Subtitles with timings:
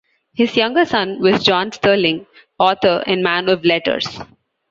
[0.33, 2.25] His younger son was John Sterling,
[2.57, 4.07] author and man of letters.